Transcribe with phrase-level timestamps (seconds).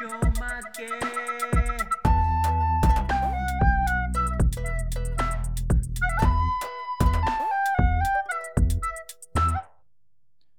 [0.00, 0.88] Чумаки.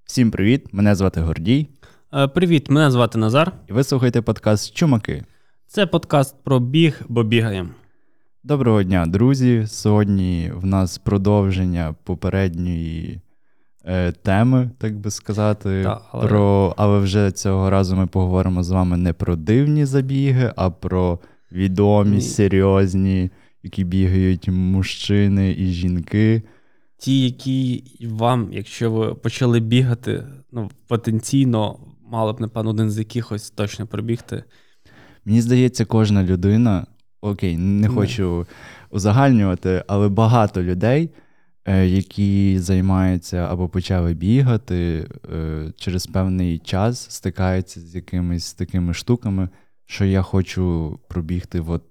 [0.05, 0.65] Всім привіт!
[0.71, 1.67] Мене звати Гордій,
[2.13, 3.53] Е, Привіт, мене звати Назар.
[3.69, 5.23] і ви слухаєте подкаст Чумаки.
[5.67, 7.69] Це подкаст про біг, бо бігаємо.
[8.43, 9.63] Доброго дня, друзі!
[9.67, 13.21] Сьогодні в нас продовження попередньої
[14.23, 15.83] теми, так би сказати.
[15.83, 16.73] Та, але- про...
[16.77, 21.19] але вже цього разу ми поговоримо з вами не про дивні забіги, а про
[21.51, 22.21] відомі, Ні.
[22.21, 23.29] серйозні,
[23.63, 26.41] які бігають мужчини і жінки.
[26.97, 31.79] Ті, які вам, якщо ви почали бігати, ну, потенційно
[32.11, 34.43] мали б, напевно, один з якихось точно пробігти.
[35.25, 36.85] Мені здається, кожна людина,
[37.21, 37.93] окей, не Ну.
[37.93, 38.45] хочу
[38.89, 41.09] узагальнювати, але багато людей, е,
[41.65, 49.49] які займаються або почали бігати, е, через певний час стикаються з якимись такими штуками,
[49.85, 51.59] що я хочу пробігти.
[51.59, 51.83] От,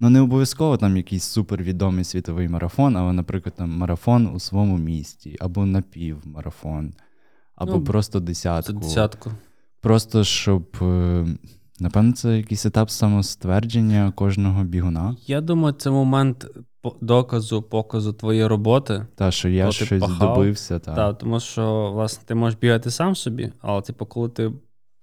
[0.00, 5.36] ну, не обов'язково там якийсь супервідомий світовий марафон, але, наприклад, там марафон у своєму місті,
[5.40, 6.94] або напівмарафон,
[7.54, 8.72] або Ну, просто десятку.
[8.72, 9.32] десятку.
[9.80, 11.26] Просто щоб, е,
[11.80, 15.16] напевно, це якийсь етап самоствердження кожного бігуна.
[15.26, 16.46] Я думаю, це момент
[17.00, 19.06] доказу, показу твоєї роботи.
[19.14, 20.78] Та, що я щось пахав, добився.
[20.78, 20.94] Та.
[20.94, 24.52] Та, тому що, власне, ти можеш бігати сам собі, але типу, коли ти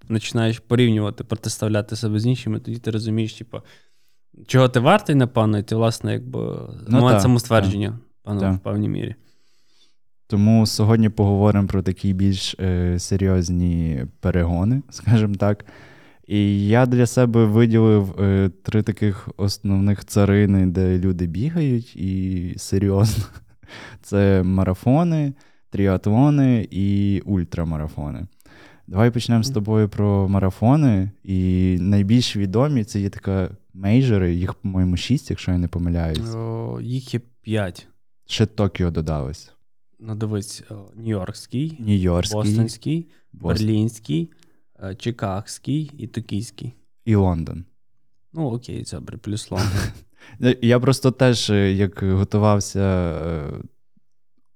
[0.08, 3.58] починаєш порівнювати, протиставляти себе з іншими, тоді ти розумієш, типу,
[4.46, 6.38] чого ти вартий, напевно, і ти, власне, якби
[6.88, 8.50] Ну, момент та, самоствердження, Та.
[8.50, 9.14] в певній мірі.
[10.26, 15.64] Тому сьогодні поговоримо про такі більш е, серйозні перегони, скажімо так.
[16.26, 23.24] І я для себе виділив е, три таких основних царини, де люди бігають, і серйозно.
[24.02, 25.32] Це марафони,
[25.70, 28.26] тріатлони і ультрамарафони.
[28.86, 31.10] Давай почнемо з тобою про марафони.
[31.24, 36.34] І найбільш відомі це є така мейджори, їх, по-моєму, шість, якщо я не помиляюсь.
[36.34, 37.88] О, їх є п'ять.
[38.26, 39.52] Ще Токіо додалось.
[39.98, 44.43] Ну, дивись, о, Нью-Йоркський, Нью-Йоркський Бостонський, Бостон Берлінський, е,
[44.98, 46.72] Чикагський і Токійський.
[47.04, 47.64] і Лондон.
[48.32, 49.70] Ну, окей, добре, плюс Лондон.
[50.42, 52.80] Е, Я просто теж, е, як готувався,
[53.26, 53.52] е,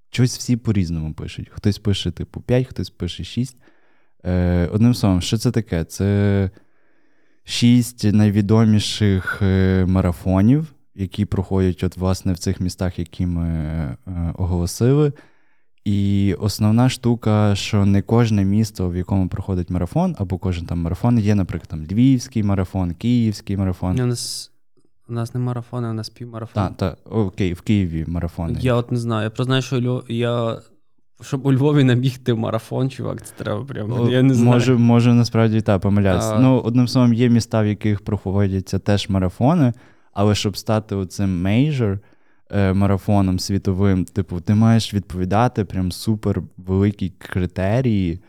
[0.09, 1.49] щось всі по-різному пишуть.
[1.51, 3.57] Хтось пише, типу, 5, хтось пише 6.
[4.25, 5.83] Е, Одним словом, що це таке?
[5.83, 6.49] Це
[7.43, 13.97] шість найвідоміших е, марафонів, які проходять, от, власне, в цих містах, які ми е,
[14.37, 15.13] оголосили.
[15.85, 21.19] І основна штука, що не кожне місто, в якому проходить марафон, або кожен там марафон,
[21.19, 23.95] є, наприклад, там Львівський марафон, Київський марафон.
[23.95, 24.51] Ні, У нас,
[25.09, 26.63] у нас не марафони, у нас півмарафон.
[26.63, 28.57] Так, та, окей, в Києві марафони.
[28.61, 29.23] Я от не знаю.
[29.23, 30.59] Я просто знаю, що Львов, я.
[31.21, 34.09] Щоб у Львові набігти марафон, чувак, це треба прямо.
[34.09, 34.53] Я не знаю.
[34.53, 36.33] Може, може насправді так, помиляюся.
[36.35, 39.73] А- Ну, одним словом, є міста, в яких проходяться теж марафони,
[40.13, 41.99] але щоб стати оцим мейджор
[42.51, 48.19] марафоном світовим, типу, ти маєш відповідати прям супер великі критерії,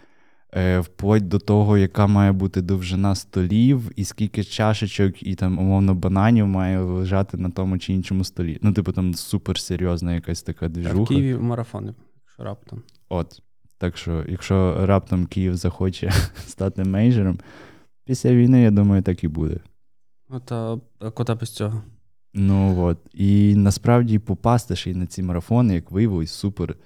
[0.54, 5.94] е, вплоть до того, яка має бути довжина столів, і скільки чашечок і там, умовно,
[5.94, 8.58] бананів має лежати на тому чи іншому столі.
[8.62, 11.06] Ну, типу, там суперсерйозна якась така А в.
[11.06, 12.82] Києві марафони, якщо раптом.
[13.08, 13.42] От.
[13.78, 16.12] Так що, якщо раптом Київ захоче
[16.46, 17.38] стати мейджером,
[18.04, 19.56] після війни, я думаю, так і буде.
[20.28, 21.82] От, а, а куди без цього?
[22.34, 22.98] Ну от.
[23.14, 26.76] І насправді попасти ще й на ці марафони, як виявилось, супер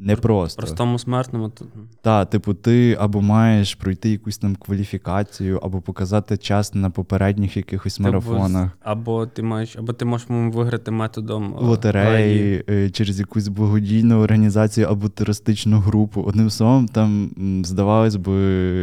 [0.00, 0.62] непросто.
[0.62, 1.68] Простому смертному тут.
[2.02, 8.00] Та, типу, ти або маєш пройти якусь там кваліфікацію, або показати час на попередніх якихось
[8.00, 8.70] марафонах.
[8.82, 14.86] Або ти маєш, або ти можеш виграти методом е, Лотереї е, через якусь благодійну організацію
[14.86, 16.22] або терористичну групу.
[16.22, 17.30] Одним словом, там
[17.64, 18.34] здавалось би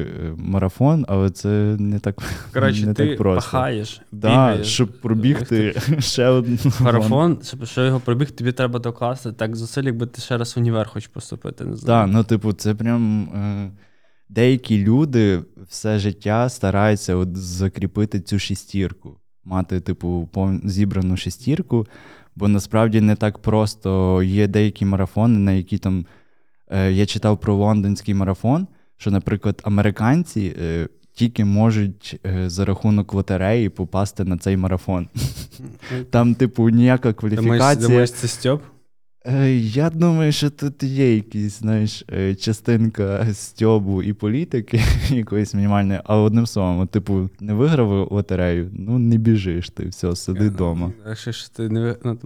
[0.02, 0.08] е,
[0.38, 2.16] марафон, але це не так,
[2.54, 3.52] Коротше, не ти так просто.
[3.52, 9.32] пахаєш, Да, бігаєш, щоб пробігти ще один марафон, щоб що його пробіг, тобі треба докласти
[9.32, 11.66] так зусиль, якби ти ще раз універ хочеш поступити.
[11.66, 12.06] Не знаю.
[12.06, 13.72] Так, ну типу, це прям е,
[14.30, 20.30] деякі люди все життя стараються от закріпити цю шестірку, мати, типу,
[20.64, 21.88] зібрану шестірку,
[22.36, 26.06] бо насправді не так просто є деякі марафони, на які там
[26.72, 28.68] е, я читав про лондонський марафон,
[28.98, 30.56] що, наприклад, американці.
[30.62, 35.08] Е, тільки можуть е, за рахунок лотереї попасти на цей марафон.
[36.10, 37.88] Там, типу, ніяка Думаєш, кваліфікація.
[37.88, 38.62] думаєш, це Стьоп?
[39.28, 46.00] Е, Я думаю, що тут є якісь, знаєш, е, частинка стьобу і політики якоїсь мінімальної,
[46.04, 50.92] а одним словом, типу, не виграв лотерею, ну не біжиш ти, все, сиди вдома.
[51.06, 52.18] А ще ж ти не ну,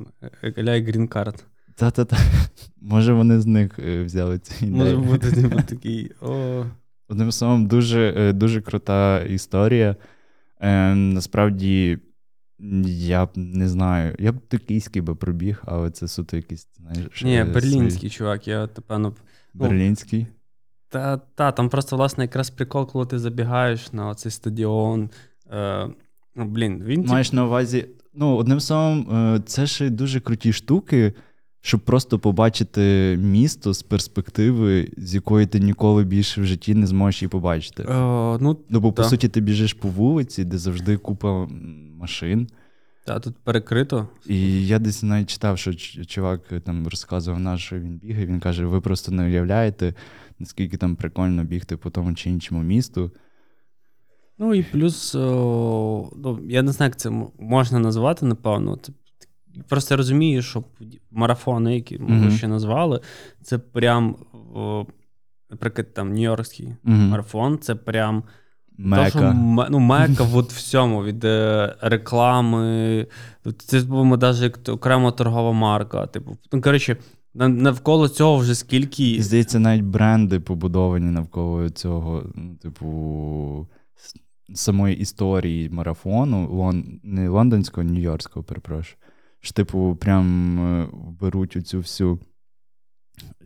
[0.43, 1.43] е, ляй грін-карт.
[1.75, 2.17] Та-та-та.
[2.81, 4.83] Може, вони з них е, взяли ці ідеї.
[4.83, 6.11] Може бути типу, такий.
[6.21, 6.65] О,
[7.09, 9.95] Одним словом, дуже, е, дуже крута історія.
[10.59, 11.97] Е, Насправді,
[12.85, 14.15] я б не знаю.
[14.19, 17.23] Я б токійський би пробіг, але це суто якийсь, знаєш.
[17.23, 19.13] Ні, е, берлінський свій- чувак, я напевно.
[19.53, 20.27] ну, Берлінський.
[20.89, 25.09] Та, та, там просто, власне, якраз прикол, коли ти забігаєш на цей стадіон.
[25.53, 25.87] Е,
[26.35, 31.13] ну, блін, він Маєш на увазі, ну, одним словом, е, це ще дуже круті штуки,
[31.61, 37.21] щоб просто побачити місто з перспективи, з якої ти ніколи більше в житті не зможеш
[37.21, 37.83] її побачити.
[37.83, 37.87] е,
[38.39, 41.47] ну, Ну, бо, по суті, ти біжиш по вулиці, де завжди купа
[42.01, 42.47] машин.
[43.05, 44.07] та, тут перекрито.
[44.25, 45.73] І я десь навіть читав, що
[46.05, 48.25] чувак е, там розказував наш, що він бігає.
[48.25, 49.93] Він каже: ви просто не уявляєте,
[50.39, 53.11] наскільки там прикольно бігти по тому чи іншому місту.
[54.37, 57.09] Ну і плюс, о, ну, я не знаю, як це
[57.39, 58.77] можна назвати, напевно.
[59.67, 60.63] Просто розумію, що
[61.11, 62.31] марафони, які ми Мгм.
[62.31, 62.99] ще назвали,
[63.41, 64.15] це прям,
[64.53, 64.85] о,
[65.49, 66.95] наприклад, там Нью-Йоркський Угу.
[66.95, 68.23] марафон, це прям
[68.77, 69.67] То, що, Мека.
[69.69, 73.07] ну, мека от всьому, від е, реклами.
[73.57, 76.07] Це по-моєму, навіть як окрема торгова марка.
[76.07, 76.97] Типу, ну, коротше,
[77.33, 79.11] навколо цього вже скільки.
[79.11, 83.67] І здається, навіть бренди побудовані навколо цього, ну, типу,
[84.53, 86.99] самої історії марафону, лон...
[87.03, 88.97] не лондонського, а нью-йоркського, перепрошую.
[89.39, 90.87] Що, типу, прям е,
[91.21, 92.19] беруть оцю всю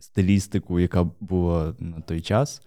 [0.00, 2.62] стилістику, яка була на той час,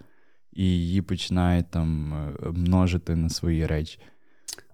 [0.60, 3.98] і її починають там е, множити на свої речі.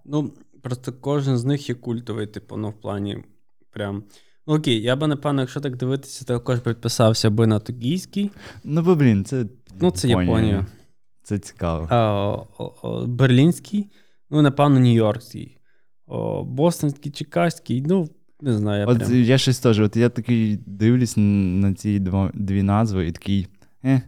[0.05, 3.25] Ну, просто кожен з них є культовий, типу, ну, в плані
[3.71, 4.05] прям.
[4.47, 8.31] Ну, окей, я би, напевно, якщо так дивитися, то також підписався би на токійський.
[8.65, 9.47] Ну, бо, блін, це.
[9.81, 10.67] Ну, це Японія.
[11.23, 11.87] Це цікаво.
[11.91, 11.97] А,
[12.59, 13.91] о, о, берлінський,
[14.31, 15.59] ну, напевно, нью-йоркський.
[16.07, 18.09] О, бостонський, чикагський, ну,
[18.41, 19.15] не знаю, я От прям.
[19.15, 21.99] я щось теж, от я такий дивлюсь на ці
[22.35, 23.47] дві назви і такий.
[23.85, 24.03] Е.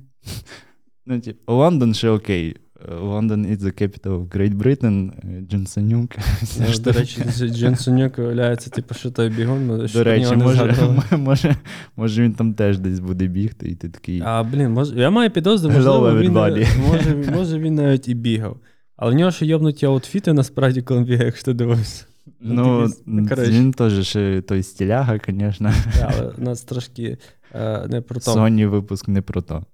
[1.08, 2.56] Ну, типу, Лондон ще окей.
[2.88, 6.10] Е, Лондон is the capital of Great Britain, е, Джонсонюк.
[6.42, 9.88] вся Ну, До речі, Дженсонюк виявляється, типу, що той бігун.
[9.88, 10.74] що До речі, може,
[11.16, 11.56] може,
[11.96, 14.22] може він там теж десь буде бігти, і ти такий.
[14.24, 16.32] А, блін, може, я маю підозру, можливо, він,
[16.88, 18.56] може, може він навіть і бігав.
[18.96, 22.04] Але в нього ще йобнуті аутфіти, насправді, коли він бігає, якщо ти дивишся.
[22.40, 25.72] Ну, такий, ну, він теж ще той стіляга, звісно.
[26.02, 27.18] Але у нас трошки
[27.54, 28.34] е, не про то.
[28.34, 29.64] Sony випуск не про то.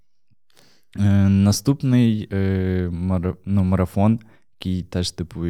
[0.98, 4.20] Е, наступний е, мара, ну, марафон,
[4.60, 5.40] який теж типу,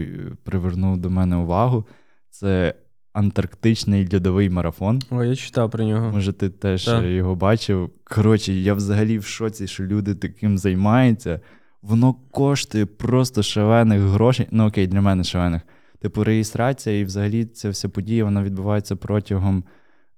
[0.42, 1.86] привернув до мене увагу,
[2.30, 2.74] це
[3.12, 5.02] Антарктичний льодовий марафон.
[5.10, 6.10] О, я читав про нього.
[6.12, 7.04] Може, ти теж Так.
[7.04, 7.90] е, його бачив.
[8.04, 11.40] Коротше, я взагалі в шоці, що люди таким займаються.
[11.82, 14.46] Воно коштує просто шалених грошей.
[14.50, 15.62] Ну, окей, для мене шалених.
[16.00, 19.64] Типу, реєстрація і взагалі ця вся подія вона відбувається протягом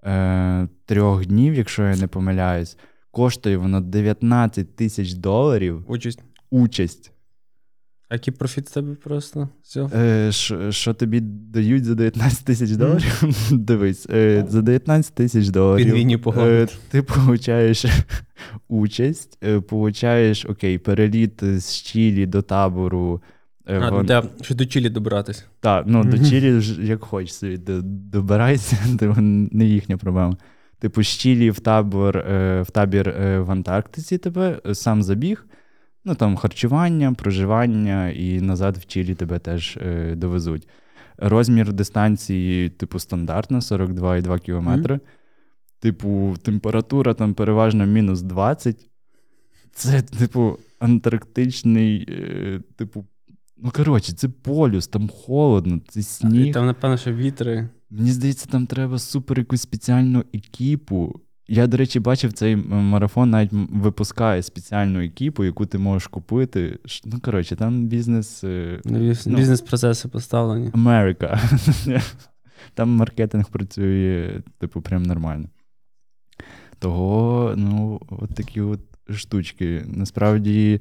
[0.04, 2.78] е, трьох днів, якщо я не помиляюсь.
[3.16, 5.84] Коштує воно 19 тисяч доларів.
[5.86, 6.22] Участь.
[6.50, 7.12] Участь.
[8.08, 9.48] А який профіт з тебе просто?
[9.62, 9.88] Все.
[9.94, 13.22] Е, що, що тобі дають за 19 тисяч доларів?
[13.50, 16.20] Дивись, е, за 19 тисяч доларів.
[16.36, 17.84] Е, ти получаєш
[18.68, 23.22] участь, е, получаєш окей, переліт з Чилі до табору.
[23.66, 25.44] е, А, вон- де, що до Чилі добратись.
[25.60, 26.26] Так, ну до Мгм.
[26.26, 30.36] Чилі як хочеш собі добирайся, то не їхня проблема.
[30.78, 35.46] Типу, Чилі в табор, е, в табір е, в Антарктиці тебе е, сам забіг.
[36.04, 39.78] Ну там харчування, проживання, і назад в Чилі тебе теж
[40.12, 40.68] довезуть.
[41.18, 45.00] Розмір дистанції, типу, стандартна 42,2 кілометри.
[45.80, 48.88] Типу, температура там переважно мінус 20.
[49.72, 52.04] Це, типу, антарктичний,
[52.76, 53.04] типу,
[53.56, 56.54] ну коротше, це полюс, там холодно, це І сніг.
[56.54, 57.68] там, напевно, що вітри.
[57.90, 61.20] Мені здається, там треба супер якусь спеціальну екіпу.
[61.48, 66.78] Я, до речі, бачив цей марафон, навіть випускає спеціальну екіпу, яку ти можеш купити.
[67.04, 69.36] Ну, коротше, там бізнес е, Бізнес- Ну.
[69.36, 70.70] Бізнес-процеси поставлені.
[70.74, 71.40] Америка.
[72.74, 75.48] Там маркетинг працює, типу, прям нормально.
[76.78, 78.80] Того, ну, от такі от
[79.14, 79.84] штучки.
[79.86, 80.80] Насправді,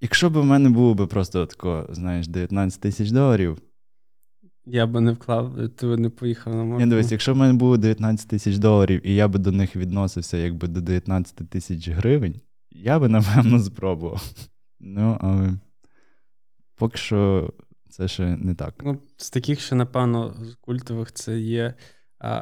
[0.00, 3.58] якщо б в мене було б просто тако, знаєш, 19 тисяч доларів.
[4.66, 6.88] Я би не вклав, ти не поїхав на Я марафон.
[6.88, 10.68] дивись, якщо в мене було 19 тисяч доларів, і я би до них відносився якби
[10.68, 12.40] до 19 тисяч гривень,
[12.70, 14.32] я би, напевно, спробував.
[14.80, 15.52] Ну, але
[16.76, 17.52] поки що
[17.88, 18.74] це ще не так.
[18.84, 21.74] Ну, з таких, що, напевно, культових це є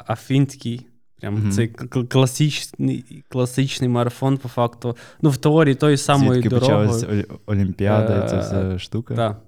[0.07, 0.87] Афінський.
[1.21, 1.51] Прям Мгм.
[1.51, 1.67] цей
[2.09, 4.97] класичний, класичний марафон, по факту.
[5.21, 6.87] Ну, в теорії тої самої Звідки дорогою.
[6.89, 9.15] почалась Олі- Олімпіада, і ця Е, вся штука.
[9.15, 9.41] Так.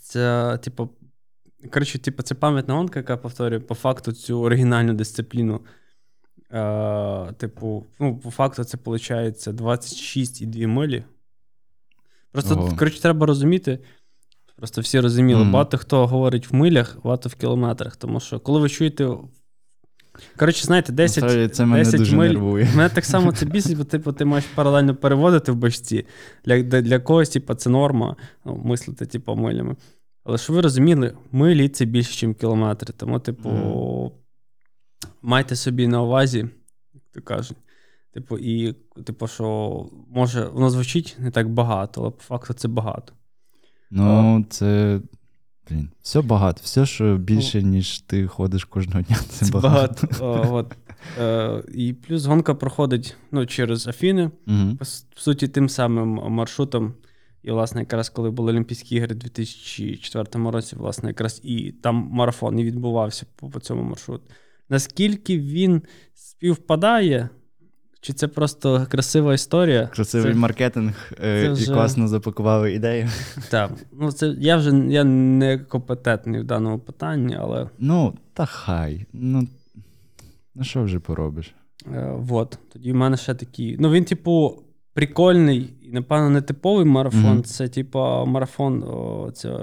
[0.00, 0.88] Це, типу,
[1.72, 5.60] коротше, типу, це пам'ятна гонка, яка повторює по факту цю оригінальну дисципліну.
[6.52, 11.04] Е, типу, ну, по факту, це виходить 26,2 милі.
[12.32, 12.76] Просто, Ого.
[12.76, 13.78] коротше, треба розуміти.
[14.56, 15.52] Просто всі розуміли, Мгм.
[15.52, 17.96] багато хто говорить в милях, багато в кілометрах.
[17.96, 19.08] Тому що коли ви чуєте.
[20.36, 22.28] Коротше, знаєте, 10, Насправді це мене 10 дуже миль.
[22.28, 22.64] нервує.
[22.76, 26.06] Мене так само це бісить, бо типу, ти маєш паралельно переводити в башці.
[26.44, 29.76] Для, для, для когось, типу, це норма, ну, мислити, типу, милями.
[30.24, 32.94] Але щоб ви розуміли, милі це більше, ніж кілометри.
[32.96, 34.10] Тому, типу, Мгм.
[35.22, 36.38] майте собі на увазі,
[36.94, 37.56] як то кажуть.
[38.14, 38.72] Типу, і,
[39.04, 43.12] типу, що може, воно звучить не так багато, але по факту це багато.
[43.90, 45.00] Ну, це.
[45.70, 46.60] Блін, все багато.
[46.64, 50.06] Все, що більше, ніж ти ходиш кожного дня, це, Це багато.
[50.06, 50.48] багато.
[50.50, 50.76] О, от.
[51.18, 54.84] Е, і плюс гонка проходить ну, через Афіни, по,
[55.14, 56.94] по суті, тим самим маршрутом.
[57.42, 62.58] І, власне, якраз коли були Олімпійські ігри у 2004 році, власне, якраз і там марафон
[62.58, 64.24] і відбувався по, по цьому маршруту.
[64.68, 65.82] Наскільки він
[66.14, 67.28] співпадає,
[68.00, 69.86] чи це просто красива історія?
[69.86, 73.08] Красивий Це- маркетинг е, це вже- і класно запакували ідею.
[73.50, 73.70] Так.
[73.92, 79.06] Ну, це, я вже я не компетентний в даному питанні, але Ну, та хай.
[79.12, 79.48] Ну,
[80.54, 81.54] ну що вже поробиш?
[81.94, 82.58] Е, вот.
[82.72, 83.76] Тоді в мене ще такий.
[83.80, 84.62] Ну, він, типу,
[84.94, 87.20] прикольний і, напевно, не типовий марафон.
[87.20, 87.42] Мгм.
[87.42, 89.54] Це, типу, марафон о, це, е,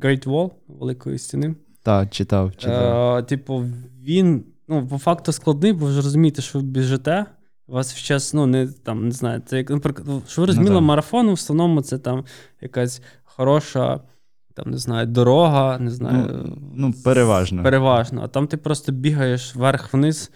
[0.00, 1.54] Great Wall Великої стіни.
[1.82, 3.16] Так, читав, читав.
[3.16, 3.64] Е, типу,
[4.02, 7.26] він, ну, по факту складний, бо ви ж розумієте, що ви біжите.
[7.66, 10.82] Вас час, ну, не там, не знаю, це як, наприклад, ну, що ви розуміли, так.
[10.82, 12.24] марафон в основному це там
[12.60, 14.00] якась хороша,
[14.54, 16.44] там, не знаю, дорога, не знаю.
[16.44, 17.62] Ну, ну, переважно.
[17.62, 18.22] Переважно.
[18.24, 20.30] А там ти просто бігаєш вверх-вниз.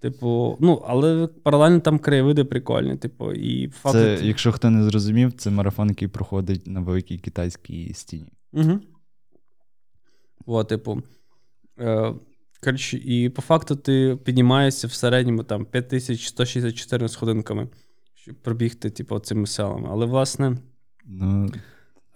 [0.00, 2.96] Типу, ну, але паралельно там краєвиди прикольні.
[2.96, 3.98] Типу, і по факту.
[3.98, 8.32] Це, якщо хто не зрозумів, це марафон, який проходить на великій китайській стіні.
[8.52, 8.80] Угу.
[10.46, 11.02] О, типу.
[11.80, 12.14] Е,
[12.64, 17.68] коротше, і по факту ти піднімаєшся в середньому там 5164 сходинками,
[18.14, 19.88] щоб пробігти, типу, цими селами.
[19.90, 20.56] Але, власне,
[21.06, 21.50] Ну,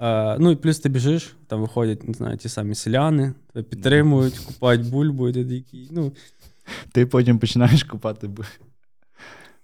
[0.00, 4.38] е, ну і плюс ти біжиш, там виходять, не знаю, ті самі селяни, тебе підтримують,
[4.38, 6.12] купають бульбу, і ти ну,
[6.92, 8.28] ти потім починаєш купати.
[8.28, 8.44] бу-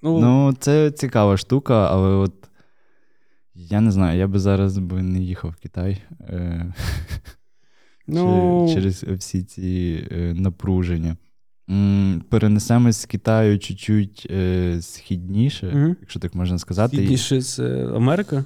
[0.02, 2.34] ну, Ну, це цікава штука, але от
[3.54, 6.72] я не знаю, я би зараз би не їхав в Китай е,
[8.14, 11.16] ну чи- через всі ці е, напруження.
[12.28, 15.96] Перенесемось з Китаю чуть-чуть е, східніше, Мгм.
[16.00, 16.96] якщо так можна сказати.
[16.96, 18.44] Східніше з е, Америки?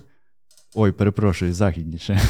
[0.74, 2.20] Ой, перепрошую, західніше.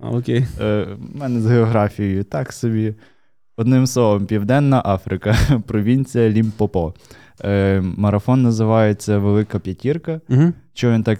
[0.00, 0.46] А, окей.
[0.60, 2.94] Е, У мене з географією так собі.
[3.56, 6.94] Одним словом, Південна Африка, провінція Лімпопо.
[7.44, 10.20] Е, Марафон називається Велика П'ятірка.
[10.28, 10.52] Угу.
[10.74, 11.18] Чого він так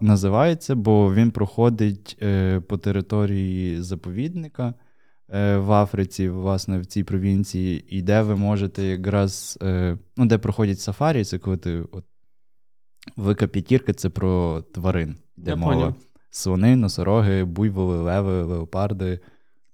[0.00, 0.74] називається?
[0.74, 4.74] Бо він проходить е, по території заповідника е,
[5.58, 10.80] в Африці, власне, в цій провінції, і де ви можете якраз, е, ну, де проходять
[10.80, 11.84] сафарі, це коли ти.
[11.92, 12.04] От,
[13.16, 15.72] Велика п'ятірка це про тварин, де Я мова.
[15.74, 15.94] поняв.
[16.30, 19.20] Слони, носороги, буйволи, леви, леопарди.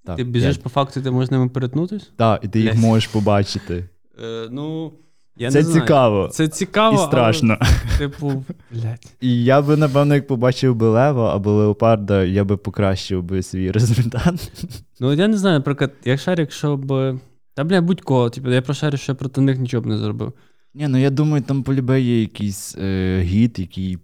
[0.04, 0.62] Так, Ти біжиш я...
[0.62, 2.06] по факту, ти можеш з ними перетнутися?
[2.16, 3.88] Так, і ти їх можеш побачити.
[4.22, 4.92] Е, ну,
[5.36, 5.80] я це не знаю.
[5.80, 6.94] цікаво Це цікаво.
[7.02, 7.58] і страшно.
[7.60, 9.06] Але, типу, блядь.
[9.20, 13.70] І я би, напевно, як побачив би лева або леопарда, я би покращив би свій
[13.70, 14.52] результат.
[15.00, 17.18] Ну, я не знаю, наприклад, я шарю, якщо б.
[17.54, 20.32] Та, бля, будь-кого, типу, я про що я проти них нічого б не зробив.
[20.74, 23.98] Ні, ну я думаю, там полюбе є якийсь е, гід, який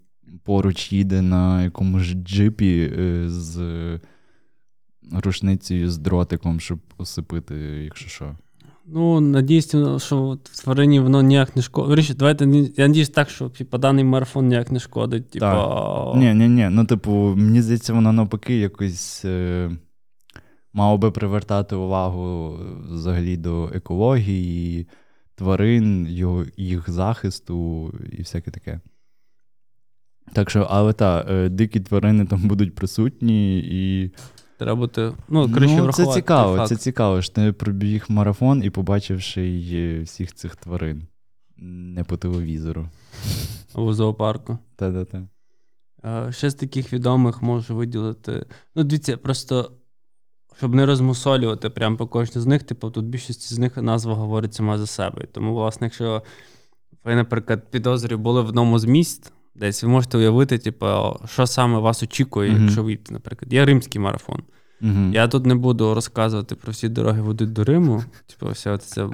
[0.45, 4.01] поруч їде на якомусь джипі е, з е,
[5.13, 7.55] рушницею з дротиком, щоб осипити,
[7.85, 8.37] якщо що.
[8.93, 12.15] Ну, надіюсь, що в тварині воно ніяк не шкодить.
[12.17, 12.45] Давайте
[12.77, 15.31] я надіюсь так, що типу, даний марафон ніяк не шкодить.
[15.31, 15.47] Типу,
[16.17, 16.69] Ні, ні, ні.
[16.71, 19.71] Ну, типу, мені здається, воно навпаки якось е,
[20.73, 24.89] мало би привертати увагу е, взагалі до екології,
[25.35, 28.81] тварин, його, їх захисту і всяке таке.
[30.33, 34.13] Так що, але так, е, дикі тварини там будуть присутні, і
[34.59, 35.13] треба бути.
[35.29, 36.69] Ну, коротше, ну, це врахувати той цікаво, факт.
[36.69, 41.03] це цікаво, що ти пробіг марафон і побачивши е, всіх цих тварин.
[41.57, 42.89] Не по телевізору.
[43.75, 44.59] Або в зоопарку.
[44.77, 45.29] Та-та-та.
[46.05, 48.47] Е, Ще з таких відомих можу виділити.
[48.75, 49.71] Ну, дивіться, просто
[50.59, 54.55] щоб не розмусолювати прямо по кожній з них, типу, тут більшість з них назва говорить
[54.55, 55.27] сама за себе.
[55.33, 56.23] Тому, власне, якщо
[57.05, 60.87] ви, наприклад, підозрюю були в одному з міст, десь ви можете уявити, типу,
[61.29, 62.63] що саме вас очікує, Мгм.
[62.63, 63.53] якщо вийти, наприклад.
[63.53, 64.43] Є римський марафон.
[64.83, 65.11] Угу.
[65.13, 68.05] Я тут не буду розказувати про всі дороги ведуть до Риму.
[68.27, 69.05] Типу, все це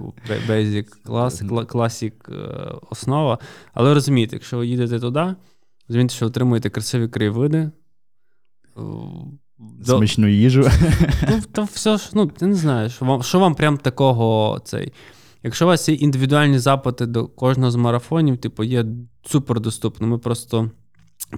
[0.49, 2.35] basic клас, кла- класік е,
[2.91, 3.39] основа.
[3.75, 5.35] Але розумієте, якщо ви їдете туди,
[5.89, 7.59] розумієте, що отримуєте красиві краєвиди.
[7.59, 7.71] е,
[9.59, 10.71] до- Смачну їжу.
[11.31, 14.93] Ну, то все ж, ну, ти не знаєш, що вам, що вам прям такого цей.
[15.45, 18.85] Якщо у вас є індивідуальні запити до кожного з марафонів, типу, є
[19.27, 20.07] супер доступно.
[20.07, 20.71] Ми просто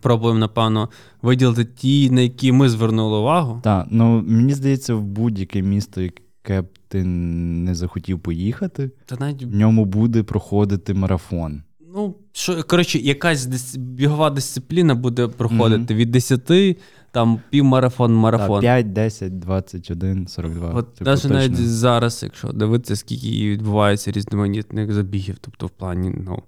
[0.03, 0.89] пробуємо, напевно,
[1.23, 3.61] виділити ті, на які ми звернули увагу.
[3.65, 9.43] Так, ну мені здається, в будь-яке місто, яке б ти не захотів поїхати, Та навіть
[9.43, 11.63] в ньому буде проходити марафон.
[11.97, 13.77] Ну, що, коротше, якась дис...
[13.77, 16.79] бігова дисципліна буде проходити від 10,
[17.11, 18.61] там півмарафон, марафон.
[18.61, 20.71] Так, 5, 10, 21, 42.
[20.75, 21.37] От типу, навіть точно.
[21.37, 26.43] навіть зараз, якщо дивитися, скільки відбувається різноманітних забігів, тобто в плані, ну,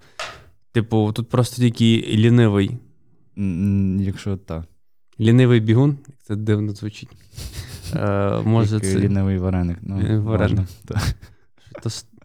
[0.72, 2.70] типу, тут просто тільки лінивий.
[4.00, 4.64] Якщо так.
[5.20, 7.10] Лінивий бігун, як це дивно звучить.
[7.94, 8.98] Е, може, це.
[8.98, 9.78] лінивий вареник.
[9.82, 10.58] Ну, вареник.
[10.58, 10.66] можна.
[10.84, 11.16] Так.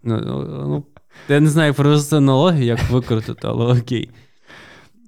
[0.04, 0.84] Ну,
[1.30, 4.10] я не знаю, як провести аналогію, як викрутити, але окей.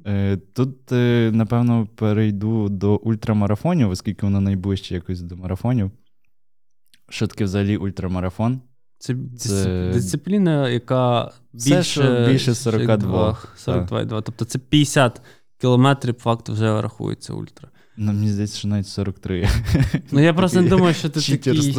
[0.08, 5.92] Е, Тут, е, напевно, перейду до ультрамарафонів, оскільки воно найближче якось до марафонів.
[7.10, 8.62] Що таке взагалі ультрамарафон?
[8.98, 14.22] Це, Це- дисципліна, яка Все, більше, що більше 42, 42,2.
[14.22, 15.22] Тобто це 50
[15.62, 17.70] кілометрів, факту вже рахується ультра.
[17.98, 19.48] Ну, мені здається, що навіть 43.
[20.12, 21.76] Ну я просто не думаю, що ти такий.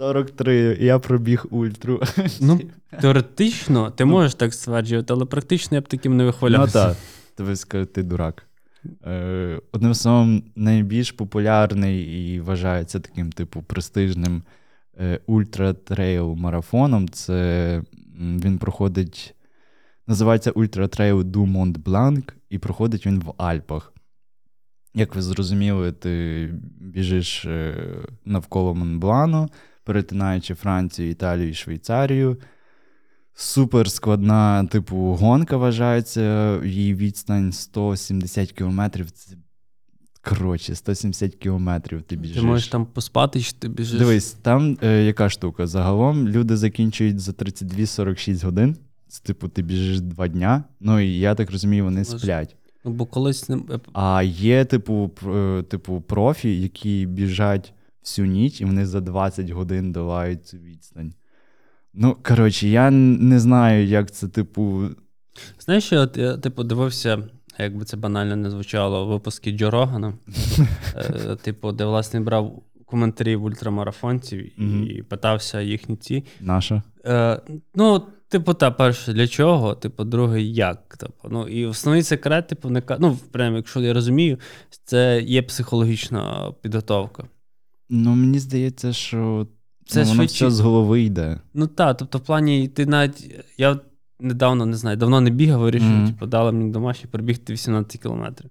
[0.00, 0.36] Читерство.
[0.36, 2.02] 43, я пробіг ультру.
[2.40, 2.60] Ну,
[3.00, 6.88] теоретично ти можеш так стверджувати, але практично я б таким не Ну вихвалявся.
[6.88, 6.96] так,
[7.36, 8.46] тобі скажуть, ти дурак.
[9.06, 12.02] Е, Одним словом, найбільш популярний
[12.34, 14.42] і вважається таким, типу, престижним
[15.00, 17.08] е, ультра-трейл марафоном.
[17.08, 17.82] Це
[18.18, 19.34] він проходить,
[20.06, 23.92] називається Ultra-Trail du Mont Blanc, і проходить він в Альпах.
[24.94, 26.48] Як ви зрозуміли, ти
[26.80, 27.74] біжиш е,
[28.24, 29.48] навколо Монблану,
[29.90, 32.36] перетинаючи Францію, Італію і Швейцарію.
[33.34, 36.56] Супер складна, типу, гонка вважається.
[36.64, 39.10] Її відстань 170 кілометрів.
[39.10, 39.36] Це
[40.24, 42.36] коротше, 170 кілометрів ти біжиш.
[42.36, 43.98] Ти можеш там поспати, чи ти біжиш.
[43.98, 45.66] Дивись, там е, яка штука?
[45.66, 48.76] Загалом люди закінчують за 32-46 годин.
[49.08, 50.64] Це, типу, ти біжиш два дня.
[50.80, 52.18] Ну і я так розумію, вони Може.
[52.18, 52.56] сплять.
[52.84, 53.60] Ну, бо колись не-
[53.92, 59.92] А є, типу, е, типу, профі, які біжать всю ніч, і вони за 20 годин
[59.92, 61.12] долають цю відстань.
[61.94, 64.88] Ну, коротше, я не знаю, як це, типу.
[65.58, 70.14] Знаєш, що я типу дивився, як би це банально не звучало, випуски Джо Рогана,
[70.96, 76.24] е, типу, де власне брав коментарі в ультрамарафонців і питався їхні ці.
[76.40, 76.82] Наша.
[77.06, 77.40] Е,
[77.74, 79.74] ну, типу, та перше, для чого?
[79.74, 80.96] Типу, друге, як?
[80.96, 84.38] Типу, ну, і основний секрет, типу, не ну, прямо, якщо я розумію,
[84.84, 87.24] це є психологічна підготовка.
[87.90, 89.46] Ну, мені здається, що
[89.86, 91.40] Це ну, воно швидше- все з голови йде.
[91.54, 93.34] Ну так, тобто, в плані, ти навіть.
[93.58, 93.78] Я
[94.20, 96.06] недавно не знаю, давно не бігав, вирішив, Мгм.
[96.06, 98.50] типу, дали мені домашній пробігти 18 кілометрів.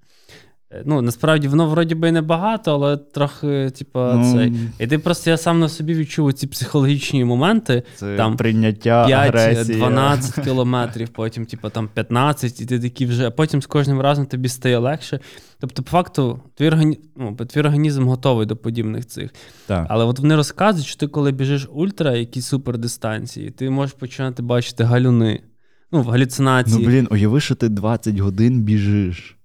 [0.71, 4.53] Е, Ну, насправді воно вроді би і небагато, але трохи, типу, Ну, цей.
[4.79, 7.83] І ти просто я сам на собі відчув ці психологічні моменти.
[7.95, 9.81] Це там прийняття агресії.
[9.81, 14.25] 5-12 кілометрів, потім, типу, там 15, і ти такий вже, а потім з кожним разом
[14.25, 15.19] тобі стає легше.
[15.59, 16.99] Тобто, по факту, твій, органі...
[17.17, 19.33] ну, твій організм готовий до подібних цих.
[19.67, 19.85] Так.
[19.89, 24.83] Але от вони розказують, що ти, коли біжиш ультра, якісь супердистанції, ти можеш починати бачити
[24.83, 25.43] галюни,
[25.91, 26.79] ну, галюцинації.
[26.79, 29.38] Ну, блін, уяви, що ти 20 годин біжиш.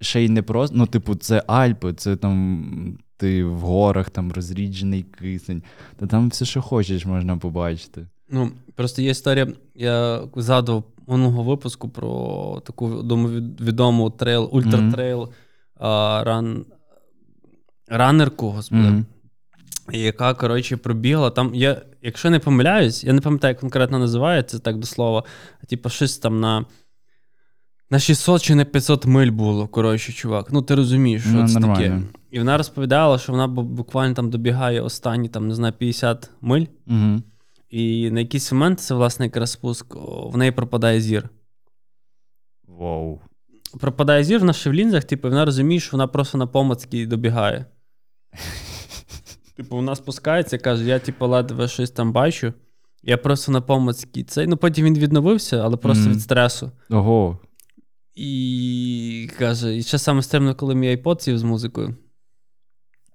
[0.00, 0.76] Ще й не просто.
[0.76, 5.62] Ну, типу, це Альпи, це там ти в горах, там розріджений кисень.
[5.96, 8.06] Та там все, що хочеш, можна побачити.
[8.30, 12.88] Ну, просто є історія, я згадував минулого випуску про таку
[13.60, 15.28] відому трейл, ультратрейл
[15.76, 16.64] а, ран,
[17.88, 19.06] ранерку, господи, Мгм.
[19.92, 21.30] яка, коротше, пробігла.
[21.30, 25.24] Там я, якщо не помиляюсь, я не пам'ятаю, як конкретно називається, так до слова,
[25.68, 26.64] типу, щось там на.
[27.90, 30.52] На 600 чи на 500 миль було, коротше, чувак.
[30.52, 32.02] Ну, ти розумієш, що Ну, це таке.
[32.30, 36.66] І вона розповідала, що вона буквально там добігає останні, там, не знаю, 50 миль.
[36.86, 37.22] Угу.
[37.70, 39.86] І на якийсь момент це, власне, якраз спуск,
[40.32, 41.28] в неї пропадає зір.
[42.68, 43.20] Воу.
[43.80, 47.06] Пропадає зір, вона ще в лінзах, типу, і вона розуміє, що вона просто на помацьки
[47.06, 47.66] добігає.
[49.56, 52.52] Типу, вона спускається, каже, я, типу, ледве щось там бачу.
[53.02, 54.46] Я просто на помацьки цей.
[54.46, 56.12] Ну, потім він відновився, але просто Мгм.
[56.12, 56.70] від стресу.
[56.90, 57.38] Ого.
[58.22, 61.94] І каже, і ще саме стримно, коли мій iPod сів з музикою.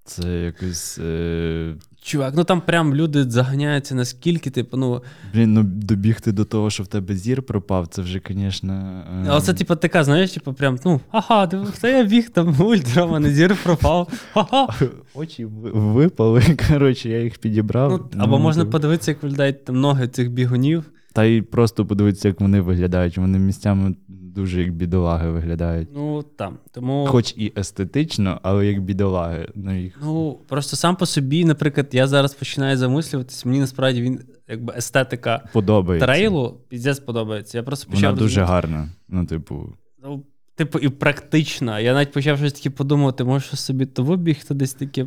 [0.04, 0.98] Це якось.
[0.98, 1.74] Е...
[2.02, 5.02] Чувак, ну там прям люди заганяються наскільки, типу, ну.
[5.34, 8.72] Блін, ну добігти до того, що в тебе зір пропав, це вже, звісно.
[8.72, 9.26] Е...
[9.28, 13.12] Але це, типу, така, знаєш, типу, прям, ну, ага, це я біг там ультра, в
[13.12, 14.08] мене зір пропав.
[14.32, 14.68] Ха-ха.
[15.14, 18.10] Очі випали, коротше, я їх підібрав.
[18.14, 18.72] Ну, або можна типу.
[18.72, 20.84] подивитися, як виглядають там ноги цих бігунів.
[21.16, 23.18] Та й просто подивитися, як вони виглядають.
[23.18, 23.94] Вони місцями
[24.36, 25.88] дуже як бідолаги виглядають.
[25.94, 26.58] Ну, там.
[26.70, 27.06] Тому.
[27.06, 29.48] Хоч і естетично, але як бідолаги.
[29.54, 29.98] Ну, їх...
[30.02, 35.48] Ну, просто сам по собі, наприклад, я зараз починаю замислюватись, мені насправді він, якби естетика
[35.52, 36.06] подобається.
[36.06, 37.58] трейлу, піздець подобається.
[37.58, 38.88] Я просто Вона дуже гарна.
[39.08, 39.72] Ну, типу,
[40.02, 40.22] Ну,
[40.56, 41.80] Типу, і практична.
[41.80, 45.04] Я навіть почав щось таке подумати, може собі то вибігти десь таке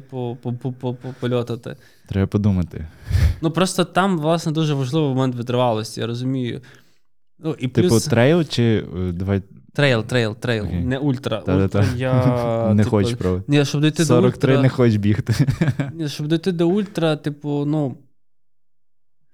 [1.19, 1.75] політати.
[2.07, 2.87] Треба подумати.
[3.41, 6.61] Ну просто там, власне, дуже важливий момент витривалості, я розумію.
[7.43, 8.05] Ну, і Типу, плюс...
[8.05, 9.41] трейл чи е, давай.
[9.73, 10.83] Трейл, трейл, трейл, okay.
[10.83, 11.39] не ультра.
[11.39, 12.73] Ультра я...
[12.73, 12.89] Не типу...
[12.89, 13.45] хочеш пробувати.
[13.47, 14.61] Ні, щоб дойти 43 до ультра...
[14.61, 15.33] не хочеш бігти.
[15.93, 17.97] Ні, Щоб дойти до ультра, типу, ну.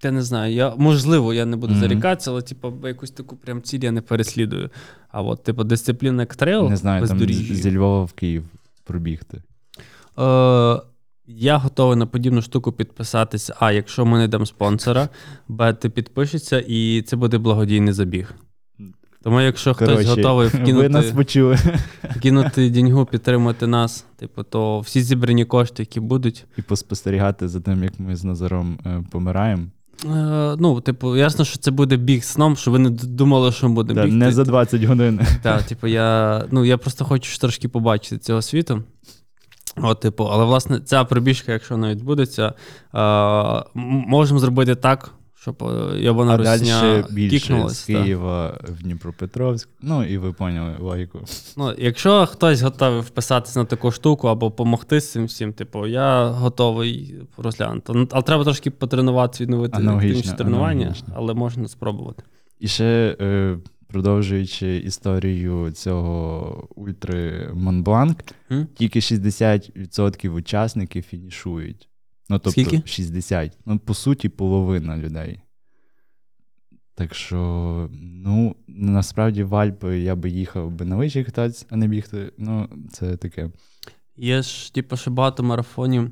[0.03, 1.79] Я не знаю, я, можливо, я не буду mm-hmm.
[1.79, 4.69] зарікатися, але типу, якусь таку прям ціль я не переслідую.
[5.09, 6.69] А от, типу, дисципліна як трейл.
[6.69, 8.45] Не знаю, там зі Львова в Київ
[8.83, 9.41] пробігти.
[10.19, 10.81] Е,
[11.27, 13.55] Я готовий на подібну штуку підписатися.
[13.59, 15.09] А, якщо ми знайдемо спонсора,
[15.47, 18.35] Б, ти підпишешся, і це буде благодійний забіг.
[19.23, 21.13] Тому, якщо Короче, хтось готовий вкинути нас
[22.15, 26.45] вкинути деньгу, підтримати нас, типу, то всі зібрані кошти, які будуть.
[26.57, 29.63] І поспостерігати за тим, як ми з Назаром е, помираємо.
[30.05, 33.93] Е, ну, типу, ясно, що це буде біг сном, що ви не думали, що буде
[33.93, 34.13] да, біг.
[34.13, 35.19] Не за 20 годин.
[35.43, 38.83] Так, типу, я ну, я просто хочу трошки побачити цього світу.
[39.77, 42.53] От, типу, Але, власне, ця пробіжка, якщо вона відбудеться,
[42.95, 43.63] е,
[44.07, 48.71] можемо зробити так, щоб е, Йобана а Русня далі з Києва та.
[48.71, 49.69] в Дніпропетровськ.
[49.81, 51.19] Ну, і ви поняли логіку.
[51.57, 56.27] Ну, Якщо хтось готовий вписатися на таку штуку або допомогти з цим всім, типу, я
[56.27, 57.93] готовий розглянути.
[57.95, 61.13] Ну, але треба трошки потренуватися, відновити інші тренування, аналогічно.
[61.15, 62.23] але можна спробувати.
[62.59, 63.17] І ще.
[63.21, 63.57] Е...
[63.95, 68.17] Продовжуючи історію цього ультри Монбланк,
[68.49, 68.65] mm?
[68.65, 71.89] тільки 60% учасників фінішують.
[72.29, 72.81] Ну, тобто Скільки?
[72.85, 73.57] 60.
[73.65, 75.39] Ну, по суті, половина людей.
[76.95, 81.87] Так що, ну, насправді в Альпи я би їхав би на лижі кататися, а не
[81.87, 82.31] бігти.
[82.37, 83.49] Ну, це таке.
[84.17, 86.11] Є ж, типу, ще багато марафонів,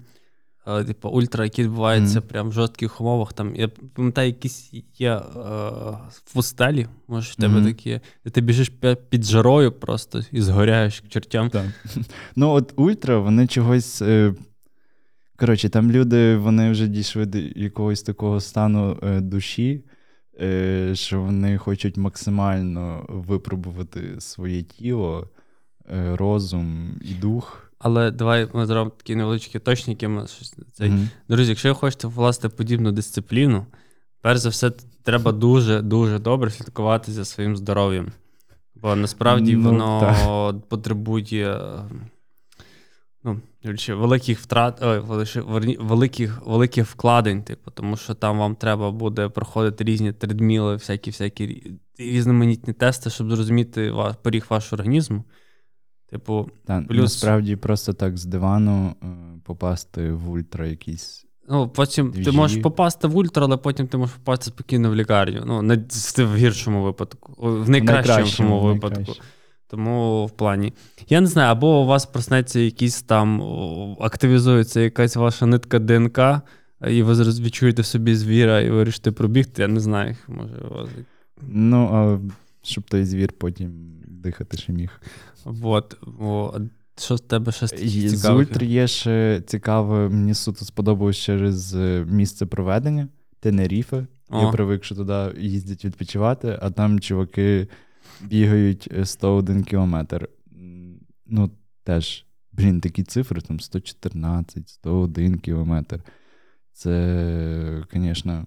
[0.87, 2.23] типу, ультра, які відбуваються mm.
[2.23, 3.33] прям в жорстких умовах.
[3.33, 5.21] Там, Я пам'ятаю, якісь є е,
[6.33, 6.53] в
[7.07, 7.65] може, в тебе mm-hmm.
[7.65, 8.71] такі, де ти біжиш
[9.09, 11.49] під жарою просто і згоряєш к чертям.
[11.49, 11.65] Так.
[12.35, 14.01] Ну, от ультра, вони чогось.
[14.01, 14.33] Е,
[15.35, 19.83] Коротше, там люди вони вже дійшли до якогось такого стану е, душі,
[20.41, 25.29] е, що вони хочуть максимально випробувати своє тіло,
[25.91, 27.62] е, розум і дух.
[27.83, 30.09] Але давай ми зробимо такі невеличкі точники.
[30.73, 30.89] Цей.
[30.89, 31.07] Mm-hmm.
[31.29, 33.65] Друзі, якщо ви хочете власти подібну дисципліну,
[34.21, 34.71] перш за все,
[35.03, 38.11] треба дуже-дуже добре слідкувати за своїм здоров'ям.
[38.75, 40.67] Бо насправді ну, воно так.
[40.69, 41.59] потребує
[43.23, 43.41] ну,
[43.89, 44.99] великих втрат, ой,
[45.79, 51.73] великих великих вкладень, типу, тому що там вам треба буде проходити різні тредміли, всякі всякі
[51.97, 53.93] різноманітні тести, щоб зрозуміти
[54.23, 55.23] поріг вашого організму.
[56.13, 57.01] Типу, Та, плюс...
[57.01, 59.07] Насправді просто так з дивану е,
[59.43, 61.25] попасти в ультра якісь.
[61.49, 62.25] Ну, потім Двіжі.
[62.25, 65.43] ти можеш попасти в ультра, але потім ти можеш попасти спокійно в лікарню.
[65.45, 65.75] Ну, не
[66.17, 68.97] в гіршому випадку, в найкращому, найкращому випадку.
[68.97, 69.23] Найкраще.
[69.67, 70.73] Тому в плані.
[71.09, 73.41] Я не знаю, або у вас проснеться якийсь там,
[73.99, 76.19] активізується якась ваша нитка ДНК,
[76.87, 79.61] і ви зараз відчуєте в собі звіра і вирішите пробігти.
[79.61, 80.89] Я не знаю, може у вас.
[81.41, 82.19] Ну, а
[82.63, 85.01] щоб той звір потім дихати ще міг.
[85.45, 85.97] Вот.
[86.19, 86.59] О,
[86.97, 87.67] що з тебе ще?
[88.07, 93.07] З ультр є ще цікаве, мені суто сподобалось через е, місце проведення
[93.39, 94.07] Тенеріфе.
[94.31, 97.67] Я привик, що туди їздять відпочивати, а там чуваки
[98.21, 100.29] бігають 101 е, кілометр.
[101.25, 101.51] Ну,
[101.83, 105.99] теж, блін, такі цифри, там 114, 101 кілометр.
[106.73, 108.45] Це, звісно,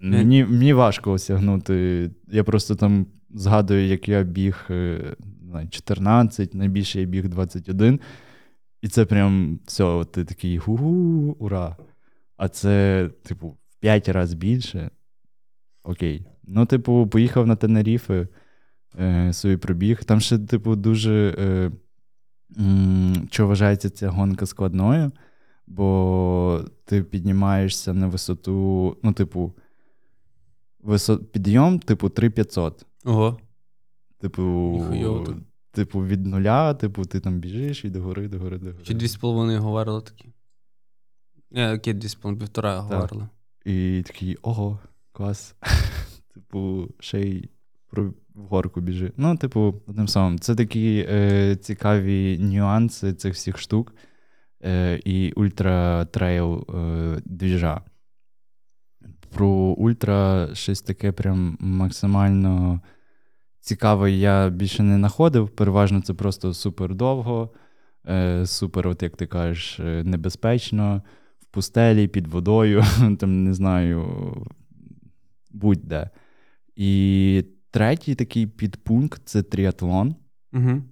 [0.00, 2.10] мені мені важко осягнути.
[2.28, 4.70] Я просто там згадую, як я біг
[5.70, 8.00] 14, е, найбільше я біг 21.
[8.82, 11.76] І це прям все, ти такий гу-гу, ура!
[12.36, 14.90] А це, типу, в 5 разів більше.
[15.84, 16.26] Окей.
[16.44, 18.28] Ну, типу, поїхав на Тенеріфи,
[19.00, 20.04] е, собі пробіг.
[20.04, 21.70] Там ще, типу, дуже е,
[22.58, 25.12] м, що вважається ця гонка складною,
[25.66, 29.52] бо ти піднімаєшся на висоту, ну, типу,
[30.84, 32.86] висот, підйом, типу, 3500.
[33.04, 33.38] Ого.
[34.18, 34.84] Типу,
[35.70, 38.84] типу, від нуля, типу, ти там біжиш від гори до гори до гори.
[38.84, 40.28] Чи 2,5 говорили такі?
[41.54, 43.28] Е, окей, 2,5, півтора говорили.
[43.64, 44.78] І такий, ого,
[45.12, 45.54] клас.
[46.34, 47.48] Типу, ще й
[48.34, 49.12] в горку біжи.
[49.16, 53.94] Ну, типу, одним словом, це такі е, цікаві нюанси цих всіх штук
[54.64, 57.80] е, і ультра-трейл е, двіжа.
[59.34, 62.80] Про ультра щось таке прям максимально
[63.60, 65.48] цікаве я більше не знаходив.
[65.48, 67.50] Переважно це просто супер довго,
[68.08, 71.02] е, супер, от як ти кажеш, е, небезпечно,
[71.40, 72.84] в пустелі, під водою,
[73.18, 74.06] там не знаю,
[75.50, 76.10] будь-де.
[76.76, 80.14] І третій такий підпункт це тріатлон.
[80.52, 80.82] Угу.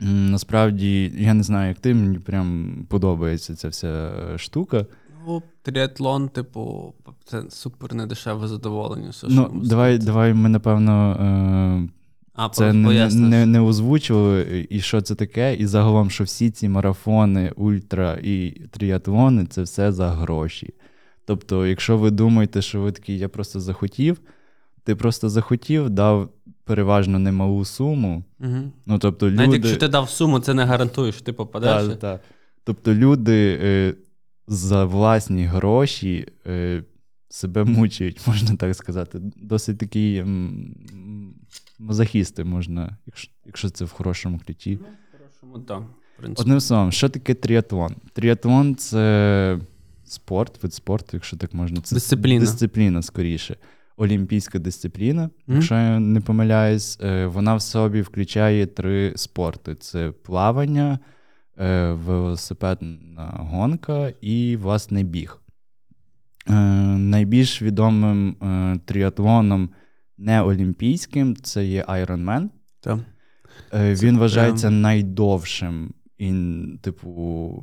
[0.00, 4.86] Насправді, я не знаю, як ти, мені прям подобається ця вся штука.
[5.28, 9.10] Ну, Тріатлон, типу, це супер недешеве задоволення.
[9.10, 11.88] Все, ну, давай, давай ми, напевно, е-
[12.34, 16.68] а, це не, не не, озвучували, і що це таке, і загалом, що всі ці
[16.68, 20.74] марафони, ультра і тріатлони це все за гроші.
[21.24, 24.20] Тобто, якщо ви думаєте, що ви такий, я просто захотів,
[24.84, 26.28] ти просто захотів, дав
[26.64, 28.24] переважно немалу суму.
[28.40, 28.72] Угу.
[28.86, 29.36] Ну, тобто, люди...
[29.36, 31.86] Навіть якщо ти дав суму, це не гарантує, що ти попадеш.
[31.86, 32.20] Так, так.
[32.64, 33.94] Тобто люди е,
[34.48, 36.82] за власні гроші е,
[37.28, 39.20] себе мучають, можна так сказати.
[39.36, 40.24] Досить такі
[41.78, 44.78] мазохісти можна, якщо якщо це в хорошому ключі.
[44.82, 45.82] Ну, в хорошому, так.
[46.36, 47.96] Одним словом, що таке тріатлон?
[48.12, 49.58] Тріатлон це
[50.04, 51.80] спорт, вид спорту, якщо так можна.
[51.80, 52.40] Це Дисципліна.
[52.40, 53.56] Дисципліна скоріше.
[53.96, 55.54] Олімпійська дисципліна, mm-hmm.
[55.54, 60.98] якщо я не помиляюсь, е, вона в собі включає три спорти: це плавання,
[61.92, 65.40] велосипедна гонка і, власне, біг.
[66.48, 66.54] Е,
[66.98, 68.36] найбільш відомим
[68.84, 69.70] тріатлоном
[70.18, 72.48] неолімпійським це є Ironman.
[72.80, 72.98] Так.
[73.74, 76.32] Він вважається найдовшим, і,
[76.82, 77.62] типу,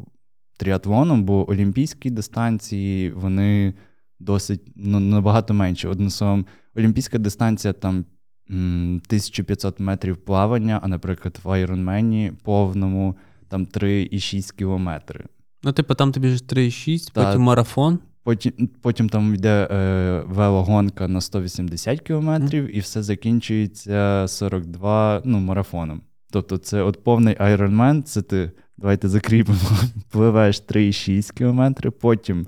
[0.57, 3.73] тріатлоном, бо олімпійські дистанції вони
[4.19, 5.87] досить ну, набагато менші.
[5.87, 8.05] Одним словом, олімпійська дистанція там
[8.49, 13.15] 1500 метрів плавання, а, наприклад, в Айронмені повному
[13.47, 15.25] там 3,6 кілометри.
[15.63, 17.99] Ну, типу, там тобі ж 3,6, потім марафон.
[18.23, 22.69] Потім потім там йде е, велогонка на 180 кілометрів, mm.
[22.69, 26.01] і все закінчується 42 ну, марафоном.
[26.31, 29.59] Тобто, це от повний Ironman, це ти давайте закріпимо,
[30.11, 32.47] пливеш 3,6 кілометри, потім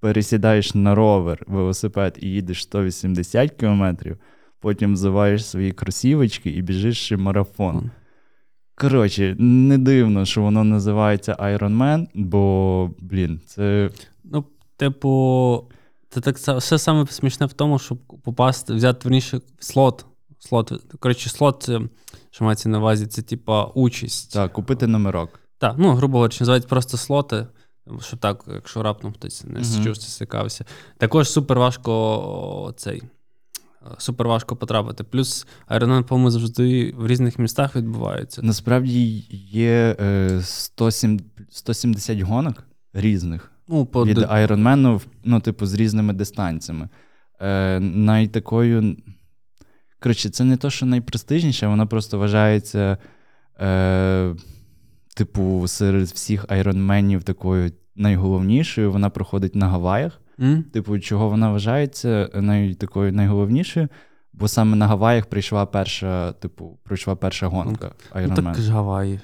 [0.00, 4.16] пересідаєш на ровер, велосипед і їдеш 180 кілометрів,
[4.60, 7.90] потім взиваєш свої кросівочки і біжиш ще марафон.
[8.80, 13.90] Коротше, не дивно, що воно називається Iron Man, бо, блін, це.
[14.24, 14.44] Ну,
[14.76, 15.64] типу,
[16.08, 20.06] це так все саме смішне в тому, щоб попасти, взяти верніше слот.
[20.38, 20.72] Слот.
[21.00, 21.80] Коротше, слот, це,
[22.30, 24.32] що мається на увазі, це типа участь.
[24.32, 25.40] Так, купити номерок.
[25.58, 27.46] Так, ну, грубо говоря, називають просто слоти.
[28.00, 30.64] Що так, якщо раптом хтось не з чогось стикався.
[30.98, 33.02] Також супер важко цей.
[33.98, 35.04] Супер важко потрапити.
[35.04, 38.42] Плюс Ironman, по-моєму, завжди в різних містах відбувається.
[38.42, 44.04] Насправді є е, 170 гонок різних ну, по...
[44.04, 46.88] від Ironman, ну, типу, з різними дистанціями.
[47.40, 48.96] Е, Найтакою.
[50.00, 52.98] Коротше, це не то, що найпрестижніше, вона просто вважається,
[53.60, 54.34] е,
[55.16, 58.92] типу, серед всіх айронменів такою найголовнішою.
[58.92, 60.19] Вона проходить на Гаваях.
[60.40, 60.62] Mm?
[60.62, 63.88] Типу, чого вона вважається най, такою найголовнішою?
[64.32, 67.90] Бо саме на Гаваях прийшла перша, типу, пройшла перша гонка.
[68.14, 69.20] Iron ну, так ж Гаваї.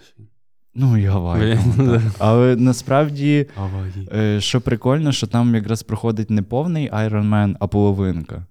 [0.74, 1.58] Ну, і Гаваї.
[1.76, 4.08] Ну, Але насправді, Гаваї.
[4.14, 8.46] Е, що прикольно, що там якраз проходить не повний Iron Man, а половинка.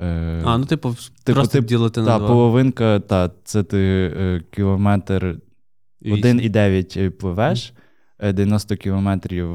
[0.00, 2.28] Е, а, ну, типу, типу просто тип, ділити на та, два.
[2.28, 5.38] половинка, та, це ти е, кілометр
[6.02, 7.72] 1,9 пливеш,
[8.20, 9.48] 90 кілометрів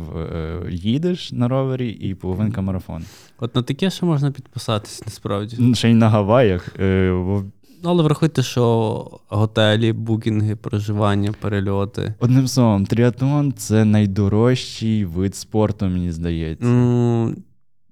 [0.70, 3.04] їдеш на ровері і половинка марафон.
[3.40, 5.76] От на таке ще можна підписатись, насправді.
[5.76, 6.76] Ще й на Гаваях.
[7.84, 12.14] Ну, але врахуйте, що готелі, букінги, проживання, перельоти.
[12.20, 16.68] Одним словом, тріатлон це найдорожчий вид спорту, мені здається.
[16.68, 17.36] Mm.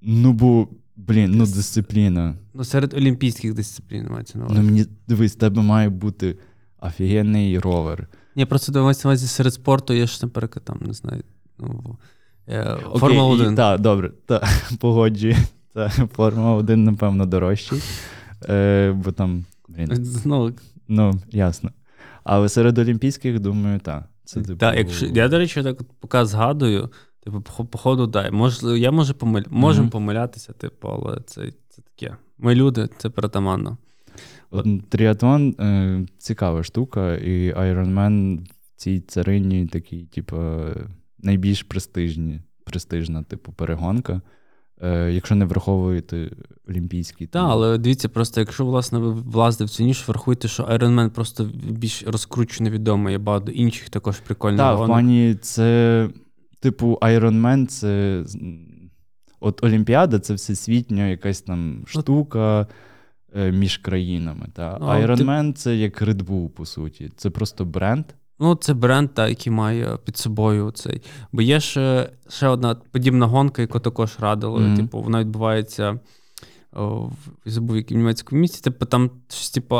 [0.01, 2.35] Ну, бо Блін, ну дисципліна.
[2.53, 4.59] Ну, серед олімпійських дисциплін мається на увазі.
[4.59, 6.37] Ну, мені дивись, тебе має бути
[6.81, 8.07] офігенний ровер.
[8.37, 11.23] Ні, просто на увазі серед спорту є ж, наприклад, там, не знаю.
[11.59, 11.97] Ну,
[12.47, 13.55] е, Формула 1.
[13.55, 14.47] Так, добре, та,
[14.79, 15.35] погоджую.
[15.73, 17.81] Та, Формула 1, напевно, дорожчий.
[18.49, 20.07] Е, бо там, блін.
[20.25, 20.53] Ну,
[20.87, 21.71] ну, ясно.
[22.23, 24.03] Але серед олімпійських, думаю, так.
[24.25, 24.57] Це, типу...
[24.59, 26.89] Так, якщо, Я, до речі, так поки згадую.
[27.23, 28.31] Типу, походу, дай.
[28.31, 29.41] Мож, я можу помиль...
[29.41, 29.89] mm-hmm.
[29.89, 32.15] помилятися, типу, але це це таке.
[32.37, 33.77] Ми люди, це притаманно.
[34.89, 40.37] Тріатлон е, цікава штука, і Iron Man в цій царині такий, типу,
[41.19, 44.21] найбільш престижні, престижна, типу, перегонка.
[44.81, 46.31] Е, Якщо не враховуєте
[46.69, 47.27] олімпійський.
[47.27, 51.09] Так, але дивіться, просто якщо власне ви влазите в цю ніж, врахуйте, що Iron Man
[51.09, 54.59] просто більш розкручено відомий, є багато інших також прикольних.
[54.59, 56.09] Так, в плані це.
[56.59, 58.23] Типу, Iron Man це.
[59.39, 62.67] От Олімпіада це всесвітня якась там штука е,
[63.35, 64.47] між країнами.
[64.53, 64.77] Та?
[64.81, 67.11] Ну, Iron Man це як Red Bull, по суті.
[67.17, 68.05] Це просто бренд.
[68.39, 71.01] Ну, це бренд, та, який має під собою цей.
[71.31, 74.59] Бо є ще ще одна подібна гонка, яку також радили.
[74.59, 74.75] Mm-hmm.
[74.75, 75.99] Типу, вона відбувається
[76.71, 77.11] в
[77.45, 78.61] забув якій німецькому місті.
[78.61, 79.75] Типу, там щось, типу,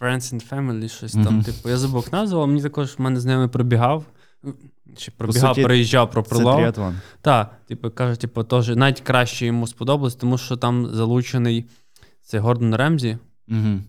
[0.00, 1.24] Friends and Family, щось Мгм.
[1.24, 1.42] там.
[1.42, 4.04] Типу, я забув назву, але мені також в мене знайомий пробігав.
[4.96, 10.14] Чи пробігав, суті, проїжджав про Це Так, типу, каже, типу, теж навіть краще йому сподобалось,
[10.14, 11.64] тому що там залучений
[12.22, 13.80] цей Гордон Ремзі, Угу.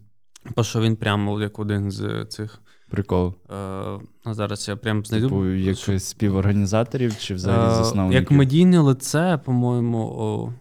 [0.55, 2.59] бо що він прямо як один з цих.
[2.89, 3.33] Прикол.
[3.51, 3.55] Е,
[4.25, 5.27] ну, зараз я прям знайду.
[5.27, 8.21] Типу, як що- співорганізаторів чи взагалі Е, засновників?
[8.21, 10.53] Як медійне лице, по-моєму, о,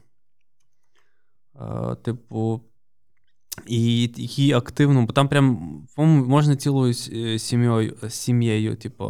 [1.61, 2.61] е, типу,
[3.67, 5.59] і які активно, бо там прям
[5.97, 6.95] по-моєму, можна цілою
[7.39, 9.05] сім'єю, сім'єю типу,